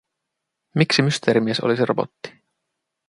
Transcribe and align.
Miksi 0.75 1.01
Mysteerimies 1.01 1.59
olisi 1.59 1.85
robotti? 1.85 2.43